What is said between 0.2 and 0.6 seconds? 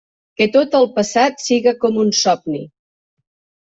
Que